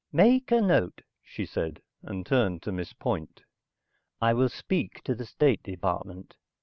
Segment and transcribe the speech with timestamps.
[0.11, 3.43] "Make a note," she said and turned to Miss Point.
[4.19, 6.37] "I will speak to the State Department.